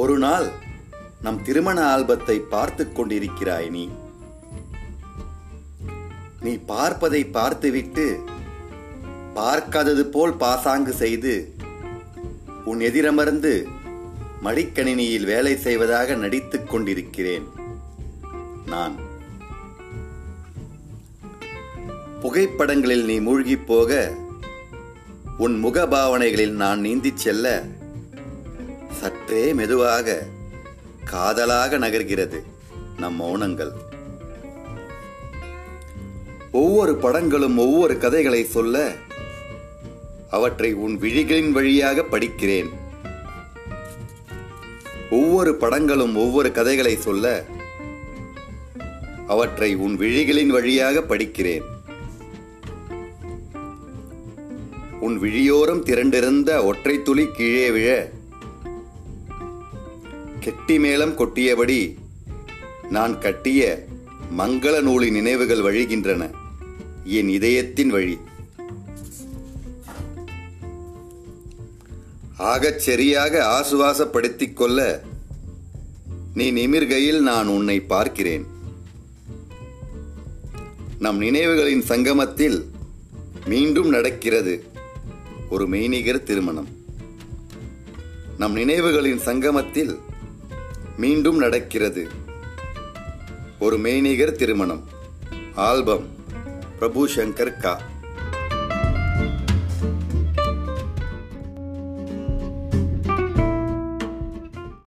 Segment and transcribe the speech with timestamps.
[0.00, 0.48] ஒரு நாள்
[1.22, 3.88] நம் திருமண ஆல்பத்தை பார்த்துக் கொண்டிருக்கிறாய் நீ.
[6.40, 8.20] நீ பார்ப்பதை பார்த்துவிட்டு
[9.34, 11.54] பார்க்காதது போல் பாசாங்கு செய்து
[12.64, 13.64] உன் எதிரமர்ந்து
[14.44, 17.46] மடிக்கணினியில் வேலை செய்வதாக நடித்துக் கொண்டிருக்கிறேன்.
[18.66, 18.94] நான்.
[22.22, 24.14] புகைப்படங்களில் நீ மூழ்கிப் போக
[25.38, 27.64] உன் முகபாவனைகளில் நான் நீந்திச் செல்ல
[28.90, 30.26] சற்றே மெதுவாக
[31.04, 32.42] காதலாக நகர்கிறது
[32.98, 33.72] நம் மௌனங்கள்.
[36.52, 38.92] ஒவ்வொரு படங்களும் ஒவ்வொரு கதைகளை சொல்ல
[40.30, 42.70] அவற்றை உன் விழிகளின் வழியாக படிக்கிறேன்.
[45.10, 47.44] ஒவ்வொரு படங்களும் ஒவ்வொரு கதைகளை சொல்ல
[49.26, 51.62] அவற்றை உன் விழிகளின் வழியாக படிக்கிறேன்.
[55.00, 58.12] உன் விழியோரம் திரண்டிருந்த ஒற்றை துளி கீழே விழ
[60.40, 61.94] கெட்டி மேளம் கொட்டியபடி
[62.90, 63.84] நான் கட்டிய
[64.38, 66.30] மங்கள நூலின் நினைவுகள் வழிகின்றன.
[67.04, 68.18] என் இதயத்தின் வழி.
[72.38, 75.02] ஆகச் சரியாக ஆசுவாசப்படுத்திக் கொள்ள
[76.34, 78.46] நீ நிமிர்கையில் நான் உன்னை பார்க்கிறேன்.
[80.98, 82.70] நம் நினைவுகளின் சங்கமத்தில்
[83.46, 84.64] மீண்டும் நடக்கிறது
[85.50, 86.68] ஒரு மெய்நிகர் திருமணம்.
[88.38, 89.98] நம் நினைவுகளின் சங்கமத்தில்
[91.00, 92.08] மீண்டும் நடக்கிறது.
[93.58, 94.88] ஒரு மெய்நிகர் திருமணம்.
[95.54, 96.06] ஆல்பம்.
[96.78, 97.80] பிரபு சங்கர் கா.